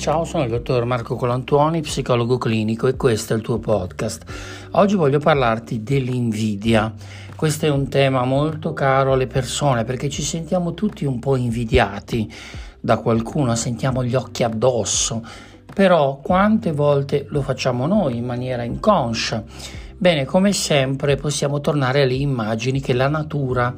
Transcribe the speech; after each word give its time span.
Ciao, 0.00 0.24
sono 0.24 0.44
il 0.44 0.48
dottor 0.48 0.86
Marco 0.86 1.14
Colantuoni, 1.14 1.82
psicologo 1.82 2.38
clinico 2.38 2.86
e 2.86 2.96
questo 2.96 3.34
è 3.34 3.36
il 3.36 3.42
tuo 3.42 3.58
podcast. 3.58 4.24
Oggi 4.70 4.94
voglio 4.94 5.18
parlarti 5.18 5.82
dell'invidia. 5.82 6.90
Questo 7.36 7.66
è 7.66 7.68
un 7.68 7.86
tema 7.90 8.24
molto 8.24 8.72
caro 8.72 9.12
alle 9.12 9.26
persone 9.26 9.84
perché 9.84 10.08
ci 10.08 10.22
sentiamo 10.22 10.72
tutti 10.72 11.04
un 11.04 11.18
po' 11.18 11.36
invidiati 11.36 12.32
da 12.80 12.96
qualcuno, 12.96 13.54
sentiamo 13.54 14.02
gli 14.02 14.14
occhi 14.14 14.42
addosso, 14.42 15.22
però 15.74 16.16
quante 16.22 16.72
volte 16.72 17.26
lo 17.28 17.42
facciamo 17.42 17.86
noi 17.86 18.16
in 18.16 18.24
maniera 18.24 18.62
inconscia? 18.62 19.44
Bene, 19.98 20.24
come 20.24 20.54
sempre 20.54 21.16
possiamo 21.16 21.60
tornare 21.60 22.04
alle 22.04 22.14
immagini 22.14 22.80
che 22.80 22.94
la 22.94 23.08
natura 23.08 23.74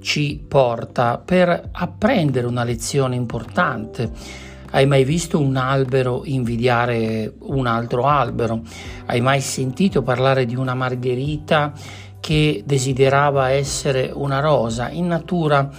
ci 0.00 0.42
porta 0.48 1.18
per 1.22 1.68
apprendere 1.70 2.46
una 2.46 2.64
lezione 2.64 3.14
importante 3.14 4.54
hai 4.70 4.86
mai 4.86 5.04
visto 5.04 5.38
un 5.38 5.56
albero 5.56 6.22
invidiare 6.24 7.32
un 7.40 7.66
altro 7.66 8.04
albero? 8.04 8.62
Hai 9.06 9.20
mai 9.20 9.40
sentito 9.40 10.02
parlare 10.02 10.44
di 10.44 10.56
una 10.56 10.74
margherita 10.74 11.72
che 12.20 12.62
desiderava 12.66 13.50
essere 13.50 14.10
una 14.12 14.40
rosa? 14.40 14.90
In 14.90 15.06
natura 15.06 15.70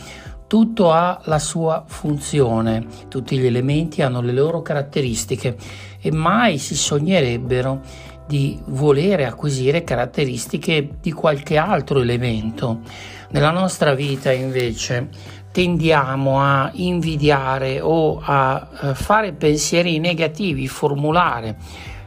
tutto 0.47 0.93
ha 0.93 1.19
la 1.25 1.39
sua 1.39 1.83
funzione, 1.85 2.85
tutti 3.09 3.37
gli 3.37 3.45
elementi 3.45 4.01
hanno 4.01 4.21
le 4.21 4.31
loro 4.31 4.61
caratteristiche 4.61 5.57
e 5.99 6.11
mai 6.11 6.57
si 6.57 6.73
sognerebbero 6.73 7.81
di 8.27 8.59
volere 8.67 9.25
acquisire 9.25 9.83
caratteristiche 9.83 10.89
di 11.01 11.11
qualche 11.11 11.57
altro 11.57 12.01
elemento. 12.01 12.79
Nella 13.29 13.51
nostra 13.51 13.93
vita 13.93 14.31
invece 14.31 15.09
tendiamo 15.57 16.39
a 16.39 16.69
invidiare 16.75 17.81
o 17.81 18.21
a 18.21 18.67
eh, 18.79 18.93
fare 18.93 19.33
pensieri 19.33 19.97
negativi, 19.97 20.67
formulare 20.67 21.57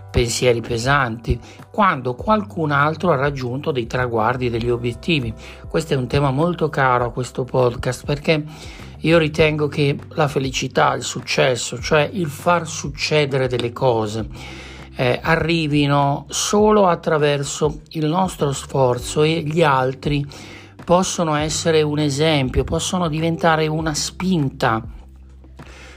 pensieri 0.08 0.61
pesanti, 0.61 1.36
quando 1.69 2.14
qualcun 2.14 2.70
altro 2.70 3.10
ha 3.10 3.16
raggiunto 3.16 3.72
dei 3.72 3.88
traguardi, 3.88 4.50
degli 4.50 4.70
obiettivi. 4.70 5.34
Questo 5.69 5.94
è 5.94 5.97
un 5.97 6.06
tema 6.06 6.30
molto 6.30 6.69
caro 6.69 7.06
a 7.06 7.10
questo 7.10 7.42
podcast 7.42 8.05
perché 8.05 8.44
io 8.98 9.19
ritengo 9.19 9.66
che 9.66 9.98
la 10.10 10.28
felicità, 10.28 10.94
il 10.94 11.03
successo, 11.03 11.80
cioè 11.80 12.08
il 12.12 12.28
far 12.28 12.69
succedere 12.69 13.48
delle 13.48 13.72
cose, 13.72 14.28
eh, 14.94 15.19
arrivino 15.20 16.27
solo 16.28 16.86
attraverso 16.86 17.80
il 17.91 18.06
nostro 18.06 18.53
sforzo 18.53 19.25
e 19.25 19.42
gli 19.44 19.64
altri 19.64 20.25
possono 20.91 21.36
essere 21.36 21.83
un 21.83 22.00
esempio, 22.00 22.64
possono 22.64 23.06
diventare 23.06 23.69
una 23.69 23.94
spinta, 23.94 24.84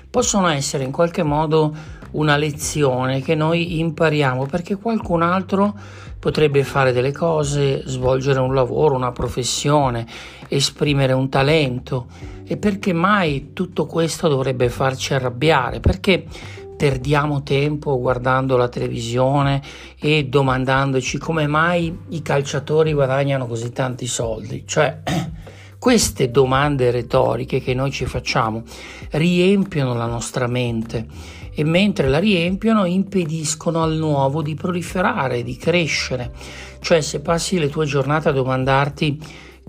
possono 0.07 0.47
essere 0.49 0.83
in 0.83 0.91
qualche 0.91 1.23
modo 1.23 1.73
una 2.11 2.37
lezione 2.37 3.19
che 3.21 3.33
noi 3.33 3.79
impariamo 3.79 4.45
perché 4.45 4.75
qualcun 4.75 5.23
altro 5.23 5.73
potrebbe 6.19 6.63
fare 6.63 6.91
delle 6.91 7.11
cose, 7.11 7.81
svolgere 7.87 8.39
un 8.39 8.53
lavoro, 8.53 8.93
una 8.93 9.11
professione, 9.11 10.05
esprimere 10.47 11.13
un 11.13 11.27
talento 11.27 12.05
e 12.45 12.57
perché 12.57 12.93
mai 12.93 13.49
tutto 13.53 13.87
questo 13.87 14.27
dovrebbe 14.27 14.69
farci 14.69 15.15
arrabbiare? 15.15 15.79
Perché 15.79 16.27
perdiamo 16.75 17.43
tempo 17.43 17.99
guardando 17.99 18.57
la 18.57 18.67
televisione 18.67 19.61
e 19.99 20.25
domandandoci 20.25 21.17
come 21.17 21.47
mai 21.47 21.97
i 22.09 22.21
calciatori 22.21 22.93
guadagnano 22.93 23.47
così 23.47 23.71
tanti 23.71 24.07
soldi. 24.07 24.63
Cioè, 24.65 24.99
queste 25.79 26.31
domande 26.31 26.91
retoriche 26.91 27.61
che 27.61 27.73
noi 27.73 27.91
ci 27.91 28.05
facciamo 28.05 28.63
riempiono 29.11 29.93
la 29.93 30.05
nostra 30.05 30.47
mente 30.47 31.07
e 31.55 31.63
mentre 31.63 32.09
la 32.09 32.19
riempiono 32.19 32.85
impediscono 32.85 33.83
al 33.83 33.95
nuovo 33.95 34.41
di 34.41 34.55
proliferare, 34.55 35.43
di 35.43 35.55
crescere. 35.55 36.31
Cioè, 36.79 37.01
se 37.01 37.19
passi 37.19 37.59
le 37.59 37.69
tue 37.69 37.85
giornate 37.85 38.29
a 38.29 38.31
domandarti 38.31 39.19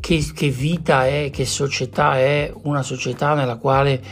che, 0.00 0.24
che 0.34 0.48
vita 0.48 1.06
è, 1.06 1.30
che 1.30 1.44
società 1.44 2.18
è 2.18 2.52
una 2.62 2.82
società 2.82 3.34
nella 3.34 3.56
quale 3.56 4.02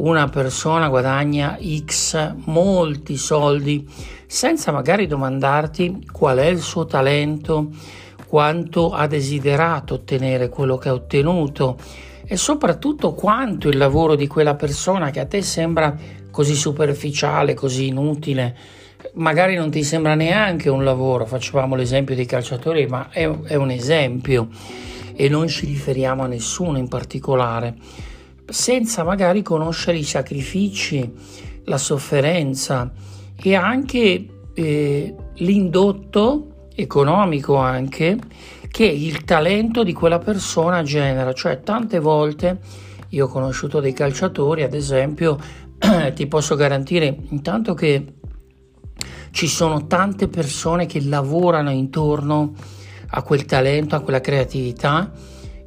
una 0.00 0.28
persona 0.28 0.88
guadagna 0.88 1.58
X 1.60 2.34
molti 2.44 3.16
soldi 3.16 3.86
senza 4.26 4.72
magari 4.72 5.06
domandarti 5.06 6.06
qual 6.10 6.38
è 6.38 6.46
il 6.46 6.60
suo 6.60 6.86
talento, 6.86 7.68
quanto 8.26 8.92
ha 8.92 9.06
desiderato 9.06 9.94
ottenere 9.94 10.48
quello 10.48 10.78
che 10.78 10.88
ha 10.88 10.94
ottenuto 10.94 11.76
e 12.24 12.36
soprattutto 12.36 13.12
quanto 13.12 13.68
il 13.68 13.76
lavoro 13.76 14.14
di 14.14 14.26
quella 14.26 14.54
persona 14.54 15.10
che 15.10 15.20
a 15.20 15.26
te 15.26 15.42
sembra 15.42 15.94
così 16.30 16.54
superficiale, 16.54 17.54
così 17.54 17.88
inutile, 17.88 18.56
magari 19.14 19.56
non 19.56 19.70
ti 19.70 19.82
sembra 19.82 20.14
neanche 20.14 20.70
un 20.70 20.84
lavoro, 20.84 21.26
facevamo 21.26 21.74
l'esempio 21.74 22.14
dei 22.14 22.26
calciatori, 22.26 22.86
ma 22.86 23.10
è, 23.10 23.28
è 23.28 23.56
un 23.56 23.70
esempio 23.70 24.48
e 25.14 25.28
non 25.28 25.48
ci 25.48 25.66
riferiamo 25.66 26.22
a 26.22 26.26
nessuno 26.26 26.78
in 26.78 26.88
particolare 26.88 27.74
senza 28.50 29.04
magari 29.04 29.42
conoscere 29.42 29.96
i 29.96 30.04
sacrifici, 30.04 31.10
la 31.64 31.78
sofferenza 31.78 32.92
e 33.36 33.54
anche 33.54 34.26
eh, 34.54 35.14
l'indotto 35.34 36.68
economico 36.74 37.56
anche 37.56 38.18
che 38.70 38.84
il 38.84 39.24
talento 39.24 39.82
di 39.82 39.92
quella 39.92 40.18
persona 40.18 40.82
genera, 40.82 41.32
cioè 41.32 41.60
tante 41.62 41.98
volte 41.98 42.60
io 43.10 43.26
ho 43.26 43.28
conosciuto 43.28 43.80
dei 43.80 43.92
calciatori, 43.92 44.62
ad 44.62 44.74
esempio, 44.74 45.36
ti 46.14 46.26
posso 46.26 46.54
garantire 46.54 47.16
intanto 47.30 47.74
che 47.74 48.14
ci 49.32 49.48
sono 49.48 49.86
tante 49.86 50.28
persone 50.28 50.86
che 50.86 51.02
lavorano 51.02 51.70
intorno 51.70 52.52
a 53.12 53.22
quel 53.22 53.44
talento, 53.44 53.96
a 53.96 54.00
quella 54.00 54.20
creatività 54.20 55.12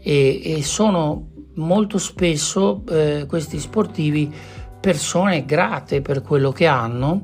e, 0.02 0.42
e 0.44 0.64
sono 0.64 1.33
molto 1.56 1.98
spesso 1.98 2.84
eh, 2.90 3.26
questi 3.28 3.60
sportivi 3.60 4.34
persone 4.80 5.46
grate 5.46 6.02
per 6.02 6.22
quello 6.22 6.52
che 6.52 6.66
hanno 6.66 7.24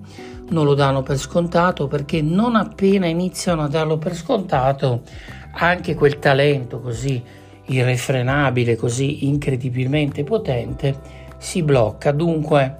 non 0.49 0.65
lo 0.65 0.73
danno 0.73 1.03
per 1.03 1.17
scontato 1.17 1.87
perché 1.87 2.21
non 2.21 2.55
appena 2.55 3.05
iniziano 3.05 3.63
a 3.63 3.67
darlo 3.67 3.97
per 3.97 4.15
scontato 4.15 5.03
anche 5.51 5.95
quel 5.95 6.19
talento 6.19 6.79
così 6.79 7.21
irrefrenabile, 7.65 8.75
così 8.75 9.27
incredibilmente 9.27 10.23
potente 10.23 10.99
si 11.37 11.61
blocca. 11.63 12.11
Dunque 12.11 12.75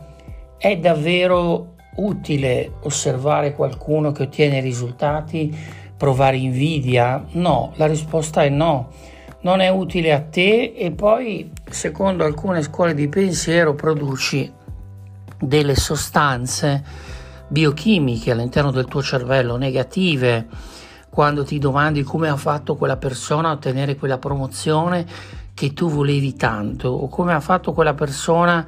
è 0.58 0.78
davvero 0.78 1.76
utile 1.96 2.72
osservare 2.81 3.54
qualcuno 3.54 4.12
che 4.12 4.24
ottiene 4.24 4.62
risultati, 4.62 5.56
provare 5.96 6.38
invidia? 6.38 7.24
No, 7.34 7.74
la 7.76 7.86
risposta 7.86 8.44
è 8.44 8.50
no 8.50 8.90
non 9.41 9.61
è 9.61 9.69
utile 9.69 10.13
a 10.13 10.22
te 10.22 10.73
e 10.75 10.91
poi 10.91 11.51
secondo 11.69 12.25
alcune 12.25 12.61
scuole 12.61 12.94
di 12.94 13.07
pensiero 13.07 13.73
produci 13.73 14.51
delle 15.39 15.75
sostanze 15.75 16.83
biochimiche 17.47 18.31
all'interno 18.31 18.72
del 18.72 18.85
tuo 18.85 19.01
cervello 19.01 19.55
negative. 19.55 20.47
Quando 21.09 21.44
ti 21.44 21.57
domandi 21.57 22.03
come 22.03 22.29
ha 22.29 22.35
fatto 22.35 22.75
quella 22.75 22.97
persona 22.97 23.50
a 23.50 23.53
ottenere 23.53 23.95
quella 23.95 24.17
promozione 24.17 25.05
che 25.53 25.73
tu 25.73 25.89
volevi 25.89 26.35
tanto 26.35 26.89
o 26.89 27.07
come 27.07 27.33
ha 27.33 27.39
fatto 27.39 27.73
quella 27.73 27.94
persona 27.94 28.66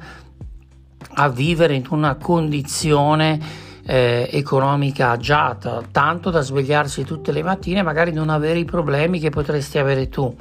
a 1.14 1.28
vivere 1.28 1.74
in 1.74 1.86
una 1.90 2.16
condizione 2.16 3.70
eh, 3.84 4.28
economica 4.30 5.10
agiata, 5.10 5.82
tanto 5.90 6.30
da 6.30 6.40
svegliarsi 6.40 7.04
tutte 7.04 7.32
le 7.32 7.42
mattine 7.42 7.80
e 7.80 7.82
magari 7.82 8.12
non 8.12 8.30
avere 8.30 8.58
i 8.58 8.64
problemi 8.64 9.18
che 9.18 9.30
potresti 9.30 9.78
avere 9.78 10.08
tu. 10.08 10.34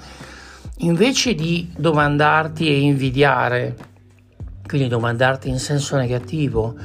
Invece 0.79 1.35
di 1.35 1.72
domandarti 1.75 2.68
e 2.68 2.79
invidiare, 2.79 3.76
quindi 4.66 4.88
domandarti 4.88 5.49
in 5.49 5.59
senso 5.59 5.96
negativo, 5.96 6.76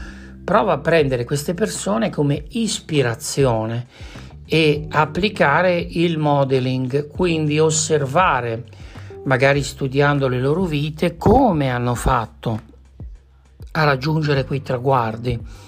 prova 0.45 0.75
a 0.75 0.79
prendere 0.79 1.25
queste 1.25 1.55
persone 1.55 2.11
come 2.11 2.45
ispirazione 2.51 3.87
e 4.47 4.87
applicare 4.91 5.77
il 5.79 6.19
modeling, 6.19 7.09
quindi 7.09 7.59
osservare, 7.59 8.65
magari 9.25 9.63
studiando 9.63 10.29
le 10.29 10.41
loro 10.41 10.65
vite, 10.65 11.17
come 11.17 11.71
hanno 11.71 11.95
fatto 11.95 12.61
a 13.73 13.85
raggiungere 13.85 14.45
quei 14.45 14.63
traguardi 14.63 15.65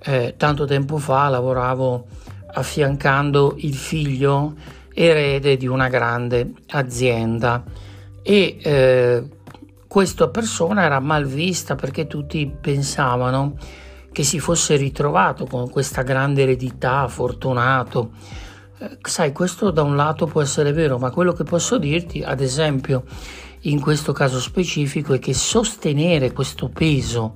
eh, 0.00 0.34
tanto 0.36 0.64
tempo 0.64 0.98
fa 0.98 1.28
lavoravo 1.28 2.06
affiancando 2.52 3.54
il 3.58 3.74
figlio 3.74 4.54
erede 4.94 5.56
di 5.56 5.66
una 5.66 5.88
grande 5.88 6.52
azienda 6.70 7.62
e 8.22 8.58
eh, 8.60 9.24
questa 9.86 10.28
persona 10.28 10.82
era 10.82 11.00
mal 11.00 11.24
vista 11.24 11.74
perché 11.74 12.06
tutti 12.06 12.50
pensavano 12.60 13.56
che 14.12 14.24
si 14.24 14.40
fosse 14.40 14.76
ritrovato 14.76 15.46
con 15.46 15.70
questa 15.70 16.02
grande 16.02 16.42
eredità, 16.42 17.06
fortunato. 17.08 18.10
Eh, 18.78 18.98
sai, 19.02 19.32
questo 19.32 19.70
da 19.70 19.82
un 19.82 19.96
lato 19.96 20.26
può 20.26 20.42
essere 20.42 20.72
vero, 20.72 20.98
ma 20.98 21.10
quello 21.10 21.32
che 21.32 21.44
posso 21.44 21.78
dirti, 21.78 22.22
ad 22.22 22.40
esempio, 22.40 23.04
in 23.62 23.80
questo 23.80 24.12
caso 24.12 24.40
specifico, 24.40 25.14
è 25.14 25.18
che 25.18 25.34
sostenere 25.34 26.32
questo 26.32 26.68
peso 26.68 27.34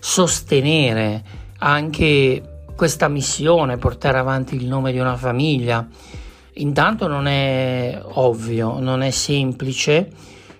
sostenere 0.00 1.22
anche 1.58 2.64
questa 2.74 3.08
missione, 3.08 3.76
portare 3.76 4.18
avanti 4.18 4.56
il 4.56 4.66
nome 4.66 4.90
di 4.90 4.98
una 4.98 5.16
famiglia. 5.16 5.86
Intanto 6.54 7.06
non 7.06 7.26
è 7.26 8.00
ovvio, 8.14 8.80
non 8.80 9.02
è 9.02 9.10
semplice 9.10 10.10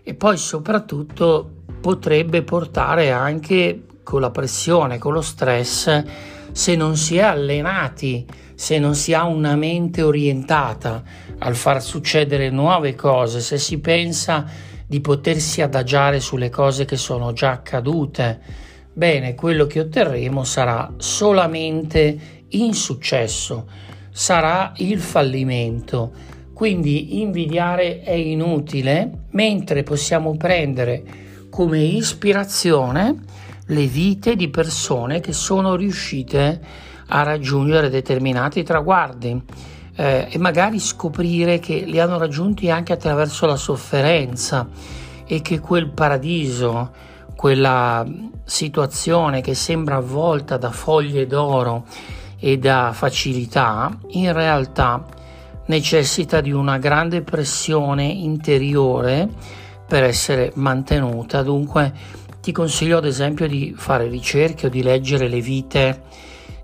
e 0.03 0.15
poi 0.15 0.37
soprattutto 0.37 1.51
potrebbe 1.81 2.43
portare 2.43 3.11
anche 3.11 3.85
con 4.03 4.21
la 4.21 4.31
pressione, 4.31 4.99
con 4.99 5.15
lo 5.15 5.23
stress, 5.23 6.05
se 6.53 6.77
non 6.77 6.97
si 6.97 7.17
è 7.17 7.23
allenati, 7.23 8.27
se 8.55 8.79
non 8.79 8.95
si 8.95 9.15
ha 9.15 9.25
una 9.25 9.57
mente 9.57 10.03
orientata 10.03 11.03
al 11.39 11.55
far 11.55 11.83
succedere 11.83 12.51
nuove 12.51 12.95
cose, 12.95 13.41
se 13.41 13.57
si 13.57 13.79
pensa 13.79 14.45
di 14.87 15.01
potersi 15.01 15.63
adagiare 15.63 16.21
sulle 16.21 16.51
cose 16.51 16.85
che 16.85 16.97
sono 16.97 17.33
già 17.33 17.53
accadute, 17.53 18.69
bene, 19.01 19.35
quello 19.35 19.67
che 19.67 19.81
otterremo 19.81 20.45
sarà 20.45 20.93
solamente 20.99 22.45
insuccesso, 22.49 23.67
sarà 24.11 24.75
il 24.77 25.01
fallimento. 25.01 26.13
Quindi 26.53 27.23
invidiare 27.23 28.03
è 28.03 28.13
inutile, 28.13 29.29
mentre 29.31 29.85
possiamo 29.85 30.37
prendere 30.37 31.03
come 31.49 31.81
ispirazione 31.81 33.17
le 33.69 33.87
vite 33.87 34.37
di 34.37 34.51
persone 34.51 35.21
che 35.21 35.33
sono 35.33 35.77
riuscite 35.77 36.61
a 37.07 37.23
raggiungere 37.23 37.89
determinati 37.89 38.63
traguardi 38.63 39.43
eh, 39.97 40.27
e 40.29 40.37
magari 40.37 40.79
scoprire 40.79 41.59
che 41.59 41.85
li 41.87 41.99
hanno 41.99 42.19
raggiunti 42.19 42.71
anche 42.71 42.93
attraverso 42.93 43.47
la 43.47 43.57
sofferenza 43.57 44.69
e 45.25 45.41
che 45.41 45.59
quel 45.59 45.89
paradiso, 45.89 47.09
quella 47.41 48.07
situazione 48.45 49.41
che 49.41 49.55
sembra 49.55 49.97
avvolta 49.97 50.59
da 50.59 50.71
foglie 50.71 51.27
d'oro 51.27 51.87
e 52.39 52.59
da 52.59 52.91
facilità, 52.93 53.99
in 54.09 54.31
realtà 54.35 55.07
necessita 55.65 56.43
di 56.43 56.53
una 56.53 56.77
grande 56.77 57.23
pressione 57.23 58.05
interiore 58.05 59.27
per 59.89 60.03
essere 60.03 60.53
mantenuta. 60.57 61.43
Dunque 61.43 61.95
ti 62.43 62.53
consiglio 62.53 62.99
ad 62.99 63.07
esempio 63.07 63.49
di 63.49 63.73
fare 63.75 64.07
ricerche 64.09 64.67
o 64.67 64.69
di 64.69 64.83
leggere 64.83 65.27
le 65.27 65.41
vite 65.41 66.03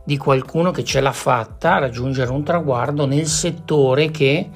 di 0.04 0.18
qualcuno 0.18 0.72
che 0.72 0.84
ce 0.84 1.00
l'ha 1.00 1.12
fatta 1.12 1.76
a 1.76 1.78
raggiungere 1.78 2.30
un 2.30 2.42
traguardo 2.42 3.06
nel 3.06 3.28
settore 3.28 4.10
che 4.10 4.50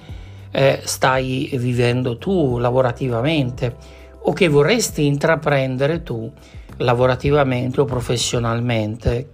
eh, 0.50 0.80
stai 0.84 1.48
vivendo 1.54 2.18
tu 2.18 2.58
lavorativamente 2.58 3.99
o 4.22 4.32
che 4.32 4.48
vorresti 4.48 5.06
intraprendere 5.06 6.02
tu 6.02 6.30
lavorativamente 6.78 7.80
o 7.80 7.84
professionalmente. 7.84 9.28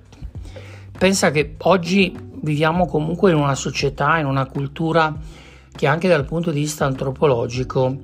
Pensa 0.97 1.31
che 1.31 1.55
oggi 1.59 2.17
viviamo 2.43 2.87
comunque 2.87 3.31
in 3.31 3.37
una 3.37 3.55
società, 3.55 4.19
in 4.19 4.27
una 4.27 4.47
cultura 4.47 5.15
che 5.73 5.87
anche 5.87 6.09
dal 6.09 6.25
punto 6.25 6.51
di 6.51 6.61
vista 6.61 6.87
antropologico 6.87 7.99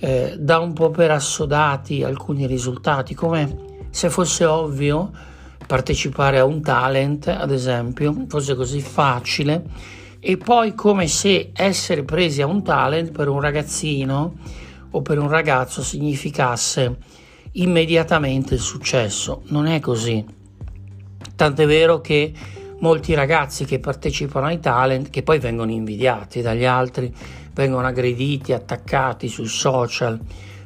eh, 0.00 0.34
dà 0.38 0.58
un 0.58 0.72
po' 0.72 0.90
per 0.90 1.12
assodati 1.12 2.02
alcuni 2.02 2.46
risultati, 2.46 3.14
come 3.14 3.70
se 3.90 4.10
fosse 4.10 4.44
ovvio 4.44 5.10
partecipare 5.66 6.38
a 6.38 6.44
un 6.44 6.60
talent, 6.60 7.28
ad 7.28 7.52
esempio, 7.52 8.24
fosse 8.28 8.56
così 8.56 8.80
facile, 8.80 9.64
e 10.18 10.36
poi 10.36 10.74
come 10.74 11.06
se 11.06 11.50
essere 11.54 12.02
presi 12.02 12.42
a 12.42 12.46
un 12.46 12.62
talent 12.62 13.12
per 13.12 13.28
un 13.28 13.40
ragazzino 13.40 14.34
o 14.92 15.02
per 15.02 15.18
un 15.18 15.28
ragazzo 15.28 15.82
significasse 15.82 16.96
immediatamente 17.52 18.54
il 18.54 18.60
successo. 18.60 19.42
Non 19.48 19.66
è 19.66 19.80
così. 19.80 20.24
Tant'è 21.36 21.66
vero 21.66 22.00
che 22.00 22.32
molti 22.78 23.14
ragazzi 23.14 23.64
che 23.64 23.78
partecipano 23.78 24.46
ai 24.46 24.60
talent, 24.60 25.10
che 25.10 25.22
poi 25.22 25.38
vengono 25.38 25.70
invidiati 25.70 26.40
dagli 26.40 26.64
altri, 26.64 27.12
vengono 27.54 27.86
aggrediti, 27.86 28.52
attaccati 28.52 29.28
sui 29.28 29.46
social, 29.46 30.18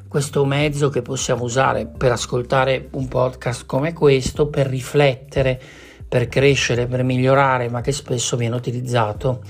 questo 0.09 0.45
mezzo 0.45 0.89
che 0.89 1.03
possiamo 1.03 1.45
usare 1.45 1.87
per 1.87 2.13
ascoltare 2.13 2.89
un 2.93 3.09
podcast 3.09 3.67
come 3.67 3.93
questo, 3.93 4.49
per 4.49 4.67
riflettere, 4.67 5.61
per 6.09 6.29
crescere, 6.29 6.87
per 6.87 7.03
migliorare, 7.03 7.69
ma 7.69 7.81
che 7.81 7.93
spesso 7.93 8.37
viene 8.37 8.55
utilizzato 8.55 9.43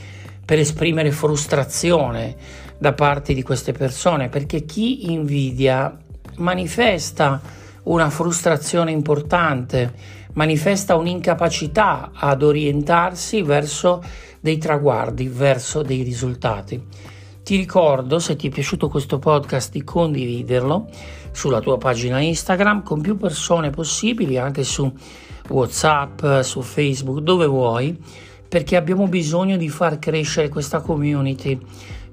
per 0.46 0.58
esprimere 0.60 1.10
frustrazione 1.10 2.36
da 2.78 2.94
parte 2.94 3.34
di 3.34 3.42
queste 3.42 3.72
persone, 3.72 4.28
perché 4.28 4.64
chi 4.64 5.10
invidia 5.12 5.94
manifesta 6.36 7.42
una 7.84 8.08
frustrazione 8.10 8.92
importante, 8.92 9.92
manifesta 10.34 10.96
un'incapacità 10.96 12.12
ad 12.14 12.42
orientarsi 12.42 13.42
verso 13.42 14.02
dei 14.40 14.58
traguardi, 14.58 15.28
verso 15.28 15.82
dei 15.82 16.02
risultati. 16.02 16.80
Ti 17.42 17.56
ricordo, 17.56 18.18
se 18.18 18.36
ti 18.36 18.48
è 18.48 18.50
piaciuto 18.50 18.88
questo 18.88 19.18
podcast, 19.18 19.72
di 19.72 19.82
condividerlo 19.82 20.88
sulla 21.32 21.60
tua 21.60 21.78
pagina 21.78 22.20
Instagram 22.20 22.82
con 22.82 23.00
più 23.00 23.16
persone 23.16 23.70
possibili, 23.70 24.38
anche 24.38 24.64
su 24.64 24.92
WhatsApp, 25.48 26.40
su 26.40 26.60
Facebook, 26.60 27.20
dove 27.20 27.46
vuoi, 27.46 27.96
perché 28.48 28.76
abbiamo 28.76 29.06
bisogno 29.06 29.56
di 29.56 29.68
far 29.68 29.98
crescere 29.98 30.48
questa 30.48 30.80
community 30.80 31.58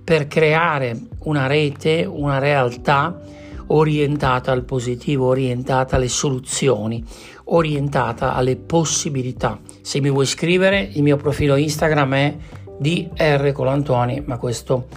per 0.04 0.28
creare 0.28 1.00
una 1.20 1.48
rete, 1.48 2.06
una 2.06 2.40
realtà 2.40 3.20
orientata 3.68 4.52
al 4.52 4.64
positivo, 4.64 5.28
orientata 5.28 5.96
alle 5.96 6.10
soluzioni, 6.10 7.04
orientata 7.46 8.34
alle 8.34 8.58
possibilità. 8.58 9.60
Se 9.82 10.00
mi 10.02 10.10
vuoi 10.10 10.26
scrivere, 10.26 10.90
il 10.94 11.04
mio 11.04 11.18
profilo 11.18 11.56
Instagram 11.56 12.14
è 12.14 12.36
DR 12.78 13.52
Colantoni, 13.54 14.24
ma 14.26 14.38
questo 14.38 14.88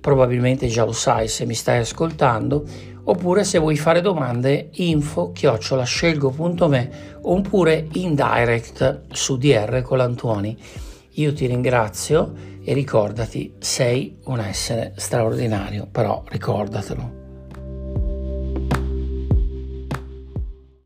probabilmente 0.00 0.66
già 0.66 0.84
lo 0.84 0.92
sai 0.92 1.28
se 1.28 1.46
mi 1.46 1.54
stai 1.54 1.78
ascoltando, 1.78 2.64
oppure 3.04 3.44
se 3.44 3.58
vuoi 3.58 3.76
fare 3.76 4.00
domande 4.00 4.70
info 4.72 5.32
chiocciolascelgo.me 5.32 7.18
oppure 7.22 7.88
in 7.92 8.14
direct 8.14 9.02
su 9.12 9.36
DR 9.36 9.82
Colantuoni. 9.82 10.56
Io 11.16 11.32
ti 11.32 11.46
ringrazio 11.46 12.32
e 12.64 12.72
ricordati, 12.72 13.54
sei 13.58 14.18
un 14.24 14.40
essere 14.40 14.92
straordinario, 14.96 15.88
però 15.90 16.22
ricordatelo. 16.26 17.21